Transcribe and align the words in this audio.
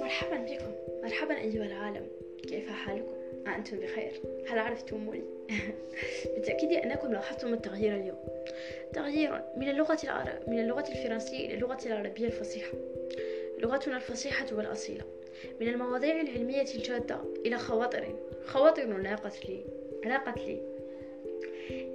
مرحبا 0.00 0.36
بكم. 0.36 0.72
مرحبا 1.02 1.38
أيها 1.38 1.66
العالم. 1.66 2.06
كيف 2.48 2.68
حالكم؟ 2.68 3.14
أنتم 3.46 3.76
بخير؟ 3.80 4.12
هل 4.48 4.58
عرفتموني؟ 4.58 5.22
بالتأكيد 6.34 6.72
أنكم 6.72 7.12
لاحظتم 7.12 7.54
التغيير 7.54 7.96
اليوم. 7.96 8.18
تغيير 8.92 9.42
من 9.56 9.68
اللغة 9.68 9.98
العرب 10.04 10.48
من 10.48 10.58
اللغة 10.58 10.84
الفرنسية 10.88 11.46
إلى 11.46 11.54
اللغة 11.54 11.78
العربية 11.86 12.26
الفصيحة. 12.26 12.72
لغتنا 13.58 13.96
الفصيحة 13.96 14.46
والأصيلة. 14.52 15.04
من 15.60 15.68
المواضيع 15.68 16.20
العلمية 16.20 16.66
الجادة 16.74 17.18
إلى 17.46 17.58
خواطر 17.58 18.14
خواطر 18.46 18.86
لاقت 18.86 19.46
لي 19.48 19.64
لاقت 20.04 20.38
لي. 20.38 20.74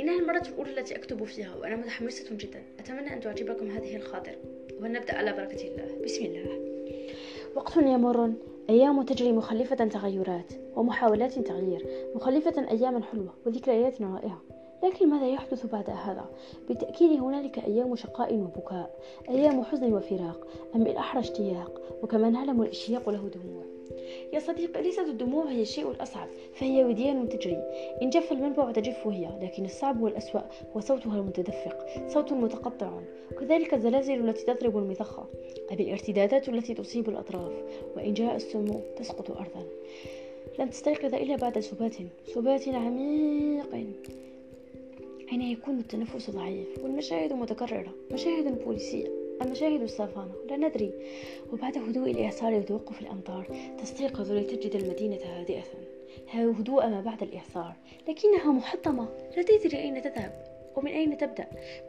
إنها 0.00 0.18
المرة 0.20 0.42
الأولى 0.48 0.70
التي 0.70 0.96
أكتب 0.96 1.24
فيها 1.24 1.56
وأنا 1.56 1.76
متحمسة 1.76 2.36
جدا. 2.36 2.62
أتمنى 2.78 3.12
أن 3.12 3.20
تعجبكم 3.20 3.70
هذه 3.70 3.96
الخاطر. 3.96 4.36
ونبدأ 4.80 5.14
على 5.14 5.32
بركة 5.32 5.68
الله. 5.68 6.04
بسم 6.04 6.24
الله. 6.24 6.68
وقت 7.56 7.76
يمر 7.76 8.32
أيام 8.70 9.02
تجري 9.02 9.32
مخلفة 9.32 9.76
تغيرات 9.76 10.52
ومحاولات 10.76 11.38
تغيير 11.38 11.86
مخلفة 12.14 12.70
أياما 12.70 13.02
حلوة 13.02 13.34
وذكريات 13.46 14.02
رائعة 14.02 14.42
لكن 14.82 15.08
ماذا 15.08 15.28
يحدث 15.28 15.66
بعد 15.66 15.90
هذا؟ 15.90 16.24
بالتأكيد 16.68 17.20
هنالك 17.20 17.58
أيام 17.58 17.96
شقاء 17.96 18.34
وبكاء 18.34 18.90
أيام 19.28 19.64
حزن 19.64 19.92
وفراق 19.92 20.46
أم 20.74 20.84
بالأحرى 20.84 21.20
اشتياق 21.20 21.80
وكما 22.02 22.30
نعلم 22.30 22.62
الاشتياق 22.62 23.08
له 23.08 23.30
دموع. 23.34 23.62
يا 24.32 24.38
صديقي 24.38 24.82
ليست 24.82 24.98
الدموع؟ 24.98 25.44
هي 25.50 25.62
الشيء 25.62 25.90
الأصعب 25.90 26.28
فهي 26.54 26.84
وديان 26.84 27.28
تجري. 27.28 27.62
إن 28.02 28.10
جف 28.10 28.32
المنبع 28.32 28.72
تجف 28.72 29.06
هي 29.06 29.28
لكن 29.42 29.64
الصعب 29.64 30.02
والأسوأ 30.02 30.40
هو 30.76 30.80
صوتها 30.80 31.18
المتدفق 31.18 31.86
صوت 32.08 32.32
متقطع. 32.32 33.00
كذلك 33.40 33.74
الزلازل 33.74 34.28
التي 34.28 34.54
تضرب 34.54 34.78
المضخة 34.78 35.26
أي 35.70 35.74
الارتدادات 35.74 36.48
التي 36.48 36.74
تصيب 36.74 37.08
الأطراف. 37.08 37.52
وإن 37.96 38.14
جاء 38.14 38.36
السمو 38.36 38.80
تسقط 38.96 39.30
أرضا. 39.30 39.66
لن 40.58 40.70
تستيقظ 40.70 41.14
إلا 41.14 41.36
بعد 41.36 41.58
سبات 41.58 41.94
سبات 42.26 42.68
عميق. 42.68 44.27
حين 45.28 45.42
يكون 45.42 45.78
التنفس 45.78 46.30
ضعيف 46.30 46.68
والمشاهد 46.82 47.32
متكررة 47.32 47.94
مشاهد 48.12 48.64
بوليسية 48.64 49.08
المشاهد 49.42 49.82
السافانة 49.82 50.32
لا 50.50 50.56
ندري. 50.56 50.92
وبعد 51.52 51.78
هدوء 51.78 52.10
الإعصار 52.10 52.54
وتوقف 52.54 53.00
الأمطار 53.00 53.46
تستيقظ 53.78 54.32
لتجد 54.32 54.74
المدينة 54.82 55.18
هادئة. 55.24 55.62
هدوء 56.28 56.86
ما 56.86 57.00
بعد 57.00 57.22
الإعصار 57.22 57.72
لكنها 58.08 58.52
محطمة. 58.52 59.08
لا 59.36 59.42
تدري 59.42 59.78
أين 59.78 60.02
تذهب؟ 60.02 60.44
ومن 60.76 60.90
أين 60.90 61.18
تبدأ؟ 61.18 61.46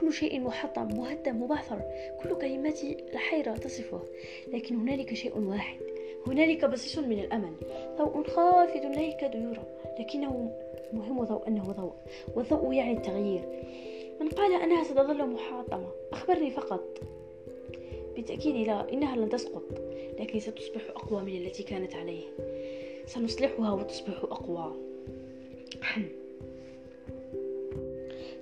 كل 0.00 0.12
شيء 0.12 0.40
محطم 0.40 0.88
مهدم 0.96 1.42
مبعثر. 1.42 1.82
كل 2.22 2.34
كلمات 2.34 2.84
الحيرة 2.84 3.52
تصفه. 3.52 4.02
لكن 4.52 4.76
هنالك 4.76 5.14
شيء 5.14 5.38
واحد. 5.38 5.89
هنالك 6.26 6.64
بصيص 6.64 6.98
من 6.98 7.18
الأمل. 7.18 7.52
ضوء 7.98 8.22
خافت 8.22 8.84
لا 8.84 9.00
يكاد 9.00 9.34
يرى 9.34 9.64
لكنه 9.98 10.50
مهم 10.92 11.24
ضوء 11.24 11.48
أنه 11.48 11.72
ضوء 11.72 11.92
والضوء 12.36 12.72
يعني 12.72 12.92
التغيير. 12.92 13.42
من 14.20 14.28
قال 14.28 14.62
أنها 14.62 14.84
ستظل 14.84 15.26
محاطمة 15.26 15.88
أخبرني 16.12 16.50
فقط. 16.50 17.00
بالتأكيد 18.16 18.66
لا 18.66 18.92
إنها 18.92 19.16
لن 19.16 19.28
تسقط 19.28 19.62
لكن 20.18 20.40
ستصبح 20.40 20.82
أقوى 20.96 21.22
من 21.22 21.36
التي 21.36 21.62
كانت 21.62 21.94
عليه. 21.94 22.24
سنصلحها 23.06 23.72
وتصبح 23.72 24.22
أقوى. 24.22 24.72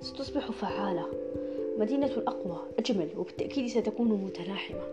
ستصبح 0.01 0.51
فعالة. 0.51 1.07
مدينة 1.77 2.23
أقوى. 2.27 2.59
أجمل 2.79 3.09
وبالتأكيد 3.17 3.67
ستكون 3.67 4.07
متلاحمة. 4.07 4.83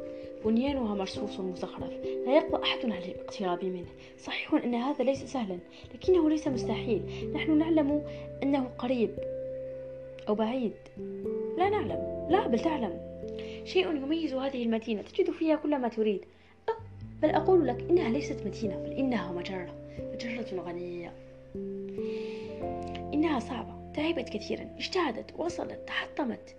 بنيانها 0.45 0.95
مرصوص 0.95 1.41
مزخرف 1.41 1.93
لا 2.27 2.37
يقوى 2.37 2.63
أحد 2.63 2.79
على 2.85 3.13
الاقتراب 3.13 3.65
منه. 3.65 3.87
صحيح 4.19 4.55
أن 4.55 4.75
هذا 4.75 5.05
ليس 5.05 5.25
سهلا 5.25 5.59
لكنه 5.95 6.31
ليس 6.31 6.49
مستحيل. 6.49 7.03
نحن 7.35 7.59
نعلم 7.59 8.03
أنه 8.43 8.65
قريب 8.79 9.11
أو 10.29 10.35
بعيد. 10.35 10.73
لا 11.59 11.69
نعلم. 11.69 12.27
لا 12.31 12.47
بل 12.47 12.59
تعلم. 12.59 13.01
شيء 13.65 13.97
يميز 13.97 14.35
هذه 14.35 14.63
المدينة 14.63 15.03
تجد 15.03 15.31
فيها 15.31 15.57
كل 15.57 15.79
ما 15.79 15.89
تريد. 15.89 16.25
بل 17.23 17.31
أقول 17.31 17.67
لك 17.67 17.87
إنها 17.91 18.09
ليست 18.09 18.47
مدينة 18.47 18.77
بل 18.77 18.93
إنها 18.93 19.33
مجرة. 19.33 19.75
مجرة 20.15 20.61
غنية. 20.61 21.13
إنها 23.15 23.41
صعبة 23.41 23.93
تعبت 23.95 24.29
كثيرا 24.29 24.71
اجتهدت 24.79 25.35
وصلت 25.39 25.79
تحطمت. 25.87 26.57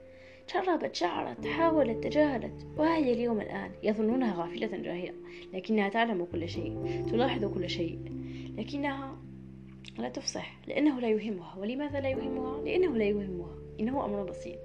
جربت 0.54 0.96
شعرت 0.96 1.48
حاولت 1.48 2.04
تجاهلت 2.04 2.68
وهي 2.78 3.14
اليوم 3.14 3.42
الآن 3.42 3.72
يظنونها 3.84 4.44
غافلة 4.44 4.78
جاهلة 4.78 5.14
لكنها 5.54 5.90
تعلم 5.90 6.28
كل 6.32 6.50
شيء 6.50 7.04
تلاحظ 7.12 7.46
كل 7.46 7.70
شيء 7.70 8.00
لكنها 8.58 9.18
لا 9.98 10.10
تفصح 10.10 10.58
لأنه 10.68 11.00
لا 11.00 11.10
يهمها. 11.10 11.56
ولماذا 11.58 12.00
لا 12.00 12.10
يهمها؟ 12.10 12.62
لأنه 12.62 12.98
لا 12.98 13.06
يهمها. 13.06 13.58
إنه 13.80 14.06
أمر 14.06 14.24
بسيط. 14.24 14.60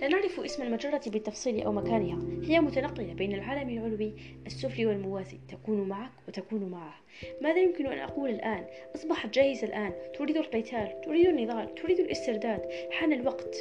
لا 0.00 0.08
نعرف 0.08 0.40
اسم 0.40 0.62
المجرة 0.62 1.00
بالتفصيل 1.06 1.62
أو 1.62 1.72
مكانها. 1.72 2.18
هي 2.42 2.60
متنقلة 2.60 3.14
بين 3.14 3.34
العالم 3.34 3.68
العلوي 3.68 4.12
السفلي 4.46 4.86
والموازي 4.86 5.38
تكون 5.48 5.88
معك 5.88 6.12
وتكون 6.28 6.64
معه. 6.64 6.94
ماذا 7.42 7.58
يمكن 7.58 7.86
أن 7.86 7.98
أقول 7.98 8.30
الآن؟ 8.30 8.66
أصبحت 8.94 9.34
جاهزة 9.34 9.66
الآن. 9.66 9.92
تريد 10.18 10.36
القتال 10.36 11.00
تريد 11.00 11.26
النضال 11.26 11.74
تريد 11.74 12.00
الاسترداد. 12.00 12.60
حان 12.90 13.12
الوقت. 13.12 13.56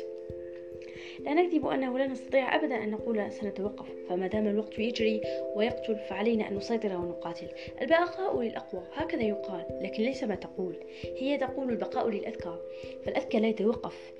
لا 1.19 1.33
نكذب 1.33 1.67
أنه 1.67 1.97
لا 1.97 2.07
نستطيع 2.07 2.55
أبدا 2.55 2.83
أن 2.83 2.91
نقول 2.91 3.31
سنتوقف 3.31 3.85
فما 4.09 4.27
دام 4.27 4.47
الوقت 4.47 4.79
يجري 4.79 5.21
ويقتل 5.55 5.95
فعلينا 6.09 6.47
أن 6.47 6.55
نسيطر 6.55 6.97
ونقاتل. 6.97 7.47
البقاء 7.81 8.41
للأقوى 8.41 8.83
هكذا 8.93 9.21
يقال 9.21 9.65
لكن 9.81 10.03
ليس 10.03 10.23
ما 10.23 10.35
تقول. 10.35 10.75
هي 11.17 11.37
تقول 11.37 11.69
البقاء 11.69 12.09
للأذكى 12.09 12.57
فالأذكى 13.05 13.39
لا 13.39 13.47
يتوقف. 13.47 14.13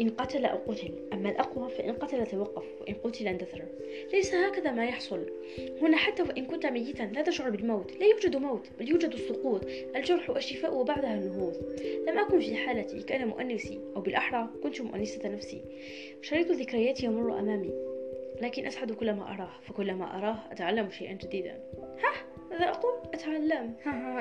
إن 0.00 0.10
قتل 0.10 0.44
أو 0.44 0.56
قتل 0.56 0.90
أما 1.12 1.30
الأقوى 1.30 1.70
فإن 1.70 1.92
قتل 1.92 2.26
توقف 2.26 2.64
وإن 2.80 2.94
قتل 2.94 3.28
اندثر 3.28 3.62
ليس 4.12 4.34
هكذا 4.34 4.72
ما 4.72 4.84
يحصل. 4.84 5.26
هنا 5.82 5.96
حتى 5.96 6.22
وإن 6.22 6.46
كنت 6.46 6.66
ميتا 6.66 7.02
لا 7.02 7.22
تشعر 7.22 7.50
بالموت 7.50 7.92
لا 8.00 8.06
يوجد 8.06 8.36
موت 8.36 8.68
بل 8.78 8.88
يوجد 8.88 9.12
السقوط 9.12 9.66
الجرح 9.96 10.30
والشفاء 10.30 10.74
وبعدها 10.74 11.14
النهوض. 11.14 11.54
لم 12.08 12.18
أكن 12.18 12.40
في 12.40 12.56
حالتي 12.56 13.02
كان 13.02 13.28
مؤنسي 13.28 13.80
أو 13.96 14.00
بالأحرى 14.00 14.48
كنت 14.62 14.80
مؤنسة 14.80 15.28
نفسي. 15.28 15.62
شريط 16.22 16.50
ذكرياتي 16.50 17.06
يمر 17.06 17.38
أمامي 17.38 17.72
لكن 18.42 18.66
أسعد 18.66 18.92
كلما 18.92 19.34
أراه 19.34 19.50
فكلما 19.68 20.18
أراه 20.18 20.52
أتعلم 20.52 20.90
شيئا 20.90 21.12
جديدا. 21.12 21.60
ها! 21.78 22.28
ماذا 22.50 22.68
أقول؟ 22.68 22.92
أتعلم. 23.14 23.72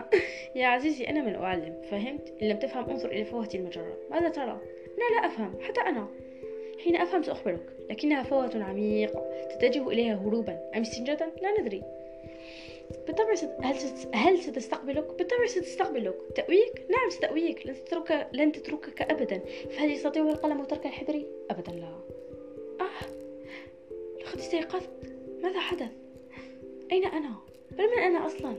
يا 0.56 0.68
عزيزي 0.68 1.04
أنا 1.04 1.22
من 1.22 1.36
أعلم. 1.36 1.82
فهمت؟ 1.92 2.34
إن 2.42 2.50
لم 2.50 2.60
تفهم 2.60 2.90
انظر 2.90 3.12
إلى 3.12 3.26
فوهة 3.26 3.50
المجرة. 3.54 3.98
ماذا 4.12 4.30
ترى؟ 4.30 4.62
لا 4.98 5.16
لا 5.16 5.28
أفهم 5.28 5.54
حتى 5.62 5.82
أنا 5.82 6.08
حين 6.84 6.96
أفهم 6.96 7.24
سأخبرك 7.24 7.78
لكنها 7.90 8.24
فوهة 8.24 8.64
عميقة 8.64 9.48
تتجه 9.50 9.90
إليها 9.90 10.16
هروبا 10.16 10.60
أم 10.76 10.82
استنجادا 10.82 11.32
لا 11.42 11.62
ندري 11.62 11.84
بالطبع 13.08 13.34
هل 13.62 13.76
هل 14.14 14.38
ستستقبلك؟ 14.38 15.08
بالطبع 15.18 15.46
ستستقبلك 15.46 16.16
تأويك؟ 16.36 16.86
نعم 16.90 17.10
ستأويك 17.10 17.68
لن 17.68 17.76
تترك 17.86 18.28
لن 18.34 18.52
تتركك 18.52 19.02
أبدا 19.02 19.42
فهل 19.70 19.92
يستطيع 19.92 20.30
القلم 20.30 20.64
ترك 20.64 20.86
الحبر؟ 20.86 21.24
أبدا 21.50 21.72
لا 21.72 21.88
آه 22.82 23.08
لقد 24.22 24.38
استيقظت 24.38 24.90
ماذا 25.44 25.60
حدث؟ 25.60 25.92
أين 26.92 27.06
أنا؟ 27.06 27.32
بل 27.72 27.84
من 27.84 28.00
أنا 28.00 28.26
أصلا؟ 28.26 28.54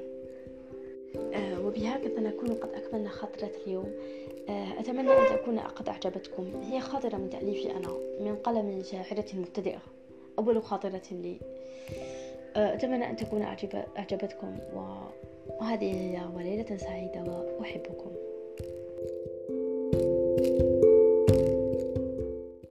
آه 1.35 1.67
وبهكذا 1.67 2.21
نكون 2.21 2.49
قد 2.49 2.71
أكملنا 2.75 3.09
خاطرة 3.09 3.51
اليوم 3.67 3.93
أتمنى 4.51 5.11
أن 5.13 5.39
تكون 5.39 5.59
قد 5.59 5.89
أعجبتكم 5.89 6.63
هي 6.63 6.81
خاطرة 6.81 7.17
من 7.17 7.31
تأليفي 7.31 7.71
أنا 7.71 7.89
من 8.21 8.37
قلم 8.37 8.83
شاعرة 8.83 9.25
مبتدئة 9.35 9.79
أول 10.39 10.63
خاطرة 10.63 11.03
لي. 11.11 11.37
آه 12.57 12.75
أتمنى 12.75 13.11
أن 13.11 13.17
تكون 13.17 13.43
أعجب 13.43 13.85
أعجبتكم 13.99 14.57
وهذه 15.61 15.95
هي 15.95 16.21
وليلة 16.37 16.77
سعيدة 16.77 17.47
وأحبكم. 17.59 18.11